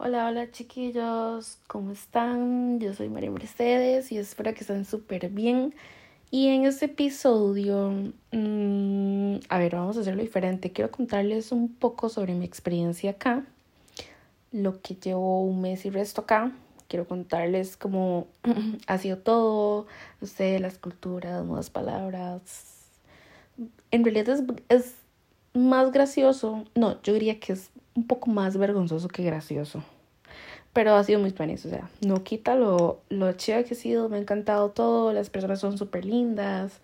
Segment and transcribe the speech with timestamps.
[0.00, 2.78] Hola, hola chiquillos, ¿cómo están?
[2.78, 5.74] Yo soy María Mercedes y espero que estén súper bien.
[6.30, 10.70] Y en este episodio, mmm, a ver, vamos a hacerlo diferente.
[10.70, 13.44] Quiero contarles un poco sobre mi experiencia acá,
[14.52, 16.52] lo que llevo un mes y resto acá.
[16.86, 18.28] Quiero contarles cómo
[18.86, 19.88] ha sido todo,
[20.20, 22.84] no sé, las culturas, nuevas palabras.
[23.90, 24.94] En realidad es, es
[25.54, 29.82] más gracioso, no, yo diría que es un poco más vergonzoso que gracioso.
[30.72, 34.08] Pero ha sido muy feliz, o sea, no quita lo, lo chido que ha sido,
[34.08, 36.80] me ha encantado todo, las personas son súper lindas,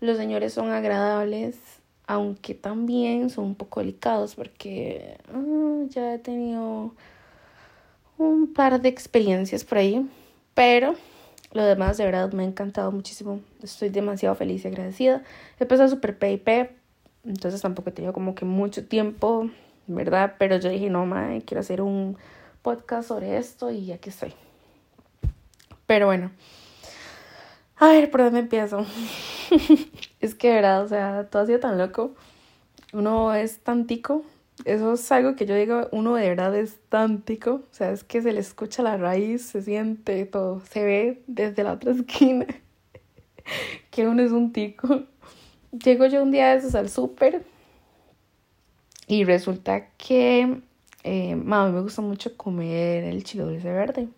[0.00, 1.58] los señores son agradables,
[2.06, 6.94] aunque también son un poco delicados porque uh, ya he tenido
[8.16, 10.08] un par de experiencias por ahí,
[10.54, 10.94] pero
[11.52, 15.22] lo demás de verdad me ha encantado muchísimo, estoy demasiado feliz y agradecida,
[15.60, 16.70] he pasado súper PIP,
[17.26, 19.50] entonces tampoco he tenido como que mucho tiempo
[19.86, 20.34] ¿verdad?
[20.38, 22.16] Pero yo dije, no, madre, quiero hacer un
[22.62, 24.34] podcast sobre esto y aquí estoy.
[25.86, 26.30] Pero bueno,
[27.76, 28.86] a ver, ¿por dónde empiezo?
[30.20, 30.82] es que, ¿verdad?
[30.82, 32.14] O sea, todo ha sido tan loco.
[32.92, 34.24] Uno es tantico.
[34.64, 37.62] Eso es algo que yo digo, uno de verdad es tantico.
[37.70, 41.64] O sea, es que se le escucha la raíz, se siente todo, se ve desde
[41.64, 42.46] la otra esquina
[43.90, 45.02] que uno es un tico.
[45.72, 47.44] Llego yo un día de esos al súper
[49.06, 50.60] y resulta que
[51.04, 54.08] eh, a mí me gusta mucho comer el chile dulce verde.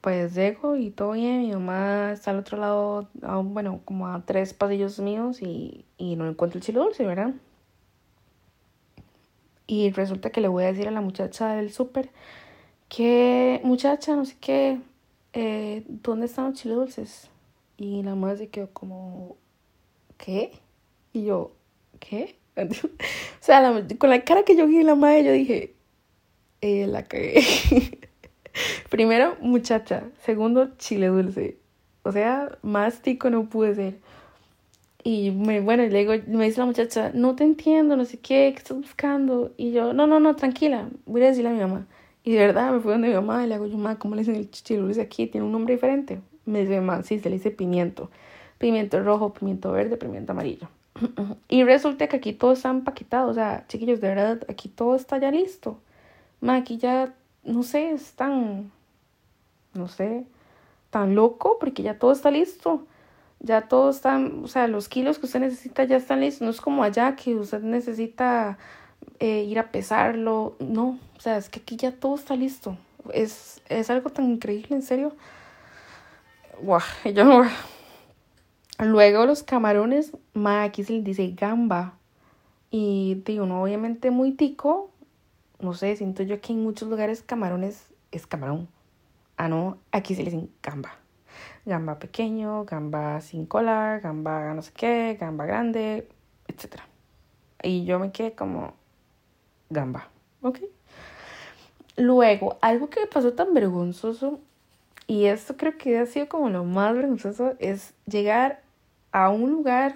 [0.00, 3.08] Pues llego y todo bien, mi mamá está al otro lado,
[3.44, 7.34] bueno, como a tres pasillos míos y, y no encuentro el chile dulce, ¿verdad?
[9.66, 12.10] Y resulta que le voy a decir a la muchacha del súper
[12.88, 14.80] que, muchacha, no sé qué,
[15.32, 17.30] eh, ¿dónde están los chiles dulces?
[17.76, 19.36] Y la madre se quedó como,
[20.18, 20.52] ¿qué?
[21.12, 21.52] Y yo,
[22.00, 22.36] ¿qué?
[22.56, 25.74] o sea, con la cara que yo vi en la madre, yo dije,
[26.60, 27.42] eh, la cagué.
[28.90, 30.04] Primero, muchacha.
[30.24, 31.58] Segundo, chile dulce.
[32.02, 33.98] O sea, más tico no pude ser.
[35.04, 38.50] Y me, bueno, le digo, me dice la muchacha, no te entiendo, no sé qué,
[38.52, 39.52] ¿qué estás buscando?
[39.56, 41.86] Y yo, no, no, no, tranquila, voy a decirle a mi mamá.
[42.24, 44.22] Y de verdad me fui donde mi mamá y le hago yo, mamá, ¿cómo le
[44.22, 45.28] dicen el chile dulce aquí?
[45.28, 46.20] Tiene un nombre diferente.
[46.44, 48.10] Me dice, mamá, sí, se le dice pimiento.
[48.58, 50.68] Pimiento rojo, pimiento verde, pimiento amarillo.
[51.48, 53.30] Y resulta que aquí todo está empaquetado.
[53.30, 55.78] O sea, chiquillos, de verdad, aquí todo está ya listo.
[56.40, 57.14] Ma, aquí ya,
[57.44, 58.70] no sé, es tan,
[59.74, 60.26] no sé,
[60.90, 62.86] tan loco porque ya todo está listo.
[63.40, 66.42] Ya todo está, o sea, los kilos que usted necesita ya están listos.
[66.42, 68.58] No es como allá que usted necesita
[69.20, 70.56] eh, ir a pesarlo.
[70.58, 72.76] No, o sea, es que aquí ya todo está listo.
[73.12, 75.14] Es, es algo tan increíble, en serio.
[76.60, 76.80] Guau,
[77.14, 77.44] yo no
[78.78, 81.94] Luego los camarones, ma, aquí se les dice gamba.
[82.70, 84.90] Y digo, uno obviamente muy tico.
[85.60, 88.68] No sé, siento yo que en muchos lugares camarones es camarón.
[89.38, 90.96] Ah, no, aquí se les dice gamba.
[91.64, 96.08] Gamba pequeño, gamba sin cola, gamba no sé qué, gamba grande,
[96.48, 96.80] etc.
[97.62, 98.74] Y yo me quedé como
[99.70, 100.08] gamba,
[100.42, 100.60] ¿ok?
[101.96, 104.38] Luego, algo que me pasó tan vergonzoso,
[105.06, 108.62] y esto creo que ha sido como lo más vergonzoso, es llegar
[109.16, 109.94] a un lugar,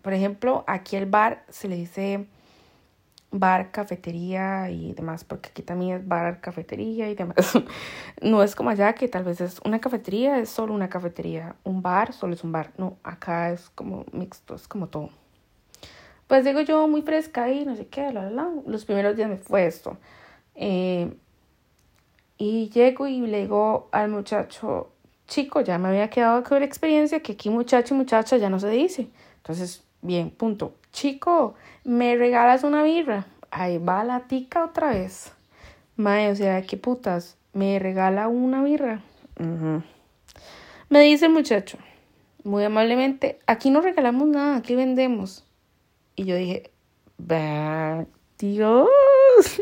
[0.00, 2.28] por ejemplo, aquí el bar se le dice
[3.32, 7.58] bar, cafetería y demás, porque aquí también es bar, cafetería y demás.
[8.22, 11.82] No es como allá que tal vez es una cafetería, es solo una cafetería, un
[11.82, 12.70] bar solo es un bar.
[12.78, 15.10] No, acá es como mixto, es como todo.
[16.28, 19.38] Pues digo yo muy fresca y no sé qué, la, la, los primeros días me
[19.38, 19.98] fue esto.
[20.54, 21.12] Eh,
[22.38, 24.93] y llego y le digo al muchacho,
[25.26, 28.60] chico, ya me había quedado con la experiencia que aquí muchacho y muchacha ya no
[28.60, 29.08] se dice.
[29.38, 30.74] Entonces, bien, punto.
[30.92, 31.54] Chico,
[31.84, 33.26] ¿me regalas una birra?
[33.50, 35.32] Ahí va la tica otra vez.
[35.96, 37.36] Mae, o sea, qué putas.
[37.52, 39.00] ¿Me regala una birra?
[40.88, 41.78] Me dice el muchacho,
[42.42, 45.44] muy amablemente, aquí no regalamos nada, aquí vendemos.
[46.16, 46.70] Y yo dije,
[48.38, 48.88] Dios.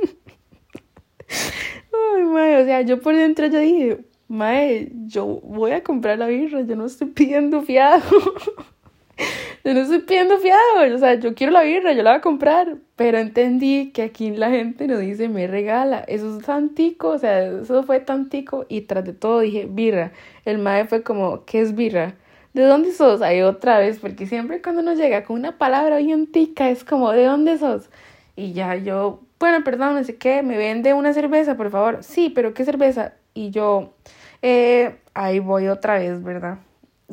[1.93, 6.27] Ay, mae, o sea, yo por dentro yo dije, Mae, yo voy a comprar la
[6.27, 8.01] birra, yo no estoy pidiendo fiado.
[9.65, 12.23] yo no estoy pidiendo fiado, o sea, yo quiero la birra, yo la voy a
[12.23, 12.79] comprar.
[12.97, 15.99] Pero entendí que aquí la gente no dice me regala.
[16.09, 18.65] Eso es tan tico, o sea, eso fue tan tico.
[18.71, 20.13] Y tras de todo dije birra.
[20.47, 22.15] El mae fue como, ¿qué es birra?
[22.55, 23.21] ¿De dónde sos?
[23.21, 27.13] Ahí otra vez, porque siempre cuando uno llega con una palabra bien tica es como,
[27.13, 27.91] ¿de dónde sos?
[28.35, 32.03] Y ya yo, bueno, perdón, no sé qué, me vende una cerveza, por favor.
[32.03, 33.13] Sí, pero ¿qué cerveza?
[33.35, 33.93] Y yo,
[34.43, 36.59] eh, ahí voy otra vez, ¿verdad?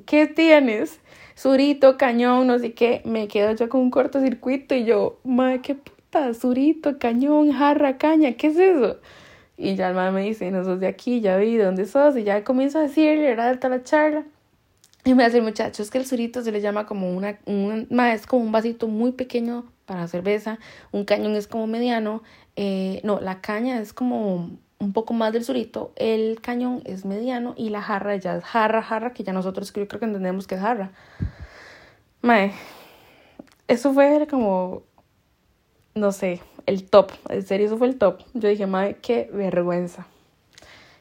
[0.06, 1.00] ¿Qué tienes?
[1.36, 3.02] Surito, cañón, no sé qué.
[3.06, 8.34] Me quedo yo con un cortocircuito y yo, madre, qué puta, surito, cañón, jarra, caña,
[8.34, 9.00] ¿qué es eso?
[9.58, 12.18] Y ya el mamá me dice, no sos de aquí, ya vi de dónde sos,
[12.18, 13.60] y ya comienzo a decirle, ¿verdad?
[13.60, 14.26] Toda la charla.
[15.06, 18.26] Y me hace, muchacho, es que el surito se le llama como una, un, es
[18.26, 20.60] como un vasito muy pequeño para cerveza,
[20.92, 22.22] un cañón es como mediano,
[22.56, 27.54] eh, no, la caña es como un poco más del surito, el cañón es mediano
[27.58, 30.62] y la jarra ya es jarra, jarra, que ya nosotros creo, que entendemos que es
[30.62, 30.92] jarra.
[32.22, 32.54] Mae,
[33.68, 34.84] eso fue como,
[35.96, 38.22] no sé, el top, en serio, eso fue el top.
[38.34, 40.08] Yo dije, mae, qué vergüenza.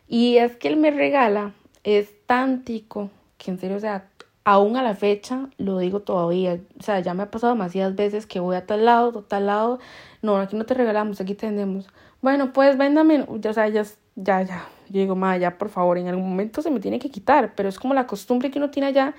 [0.09, 1.53] Y es que él me regala,
[1.85, 4.09] es tan tico, que en serio, o sea,
[4.45, 6.59] aún a la fecha lo digo todavía.
[6.81, 9.47] O sea, ya me ha pasado demasiadas veces que voy a tal lado, a tal
[9.47, 9.79] lado.
[10.23, 11.87] No, aquí no te regalamos, aquí tenemos.
[12.21, 13.25] Bueno, pues véndame.
[13.29, 13.85] O sea, ya,
[14.17, 14.69] ya, ya.
[14.89, 17.55] Yo digo, ma, ya por favor, en algún momento se me tiene que quitar.
[17.55, 19.15] Pero es como la costumbre que uno tiene allá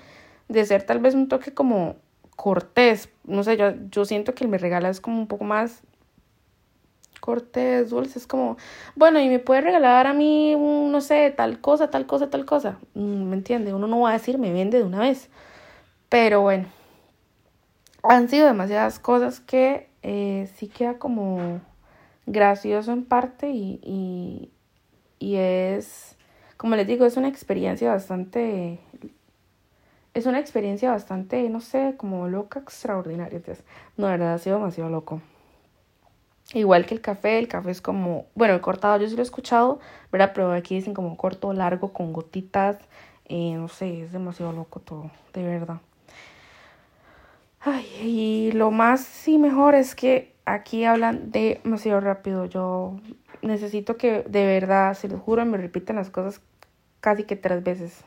[0.48, 1.96] de ser tal vez un toque como
[2.36, 3.10] cortés.
[3.24, 5.84] No sé, yo, yo siento que el me regala es como un poco más
[7.20, 8.58] cortés, dulce, es como,
[8.96, 12.46] bueno, y me puede regalar a mí, un, no sé, tal cosa, tal cosa, tal
[12.46, 12.80] cosa.
[12.94, 13.74] Mm, ¿Me entiende?
[13.74, 15.30] Uno no va a decir, me vende de una vez.
[16.10, 16.68] Pero bueno,
[18.04, 21.62] han sido demasiadas cosas que eh, sí queda como
[22.30, 24.52] gracioso en parte y, y,
[25.20, 26.16] y es,
[26.58, 28.80] como les digo, es una experiencia bastante
[30.14, 33.42] es una experiencia bastante, no sé, como loca, extraordinaria.
[33.98, 35.22] no, de verdad ha sido demasiado loco.
[36.54, 39.24] Igual que el café, el café es como, bueno, el cortado yo sí lo he
[39.24, 39.80] escuchado,
[40.12, 40.32] ¿verdad?
[40.34, 42.78] Pero aquí dicen como corto, largo, con gotitas.
[43.26, 45.80] Eh, no sé, es demasiado loco todo, de verdad.
[47.62, 52.46] Ay, y lo más y mejor es que aquí hablan demasiado rápido.
[52.46, 53.00] Yo
[53.42, 56.42] necesito que de verdad, se lo juro, me repiten las cosas
[57.00, 58.04] casi que tres veces.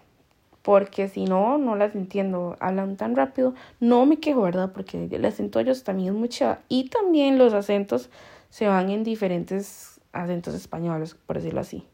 [0.63, 2.57] Porque si no, no las entiendo.
[2.61, 3.55] Hablan tan rápido.
[3.81, 4.73] No me quejo, ¿verdad?
[4.73, 6.31] Porque el acento de ellos también es muy
[6.69, 8.11] Y también los acentos
[8.49, 11.85] se van en diferentes acentos españoles, por decirlo así.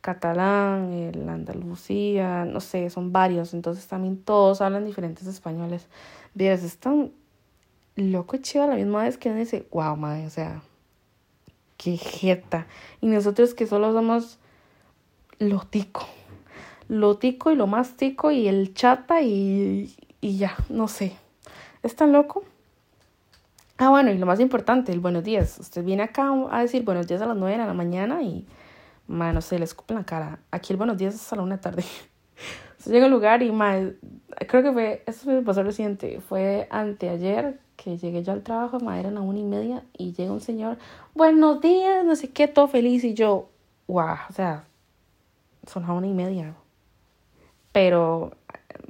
[0.00, 3.52] Catalán, el Andalucía, no sé, son varios.
[3.52, 5.86] Entonces también todos hablan diferentes españoles.
[6.34, 7.12] Dios, es tan
[7.98, 10.62] loco chido a la misma vez que dice, wow, madre, o sea,
[11.76, 12.66] qué jeta.
[13.00, 14.38] Y nosotros que solo somos
[15.38, 16.06] lo tico.
[16.88, 21.16] Lo tico y lo más tico y el chata y, y ya, no sé.
[21.82, 22.44] Es tan loco.
[23.80, 25.58] Ah, bueno, y lo más importante, el buenos días.
[25.60, 28.44] Usted viene acá a decir buenos días a las nueve de la mañana y,
[29.06, 30.40] no sé, le escupen la cara.
[30.50, 31.84] Aquí el buenos días es a la una de tarde.
[32.88, 38.22] Llega al lugar y, creo que fue, eso me pasó reciente, fue anteayer que llegué
[38.22, 40.78] yo al trabajo, ma, eran a una y media y llega un señor,
[41.14, 43.50] buenos días, no sé qué, todo feliz y yo,
[43.88, 44.64] wow, o sea,
[45.66, 46.54] son a una y media.
[47.72, 48.32] Pero,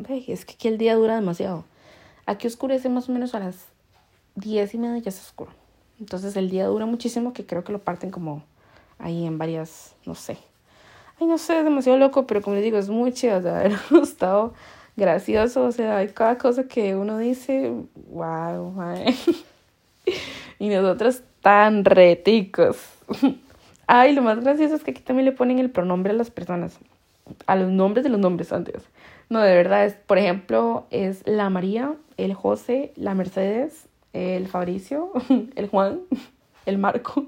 [0.08, 1.64] es que aquí el día dura demasiado.
[2.24, 3.66] Aquí oscurece más o menos a las
[4.36, 5.50] diez y media ya es oscuro.
[5.98, 8.44] Entonces el día dura muchísimo que creo que lo parten como
[9.00, 10.38] ahí en varias, no sé.
[11.20, 13.76] Ay, no sé, es demasiado loco, pero como les digo, es muy o sea, haber
[13.90, 14.54] gustado,
[14.96, 17.72] gracioso, o sea, hay cada cosa que uno dice,
[18.10, 18.74] wow,
[20.58, 22.78] y nosotros tan reticos.
[23.86, 26.78] Ay, lo más gracioso es que aquí también le ponen el pronombre a las personas,
[27.46, 28.82] a los nombres de los nombres antes.
[29.30, 35.12] No, de verdad, es, por ejemplo, es la María, el José, la Mercedes, el Fabricio,
[35.56, 36.00] el Juan,
[36.66, 37.26] el Marco.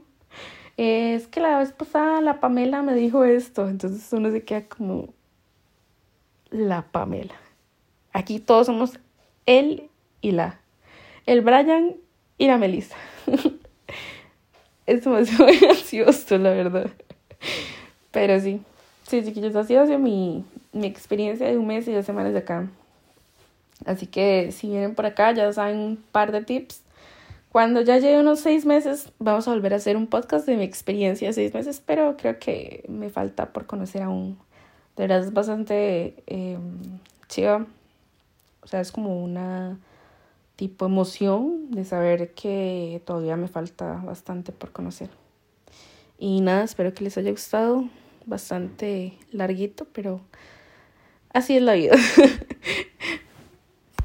[0.82, 5.10] Es que la vez pasada la Pamela me dijo esto, entonces uno se queda como
[6.48, 7.34] la Pamela.
[8.14, 8.98] Aquí todos somos
[9.44, 9.90] él
[10.22, 10.58] y la.
[11.26, 11.96] El Brian
[12.38, 12.96] y la Melissa.
[14.86, 16.90] es demasiado gracioso, la verdad.
[18.10, 18.62] Pero sí,
[19.06, 22.38] sí, chiquillos, así ha sido mi, mi experiencia de un mes y dos semanas de
[22.38, 22.66] acá.
[23.84, 26.82] Así que si vienen por acá ya saben un par de tips.
[27.50, 30.62] Cuando ya llegue unos seis meses, vamos a volver a hacer un podcast de mi
[30.62, 34.38] experiencia de seis meses, pero creo que me falta por conocer aún.
[34.96, 36.58] De verdad es bastante eh,
[37.26, 37.66] chiva.
[38.62, 39.80] O sea, es como una
[40.54, 45.10] tipo emoción de saber que todavía me falta bastante por conocer.
[46.18, 47.88] Y nada, espero que les haya gustado.
[48.26, 50.20] Bastante larguito, pero
[51.32, 51.96] así es la vida.